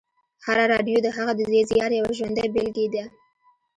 هره 0.45 0.63
راډیو 0.73 0.97
د 1.05 1.07
هغه 1.17 1.31
د 1.35 1.41
زیار 1.69 1.91
یوه 1.99 2.11
ژوندۍ 2.17 2.47
بېلګې 2.53 2.87
ده 2.93 3.03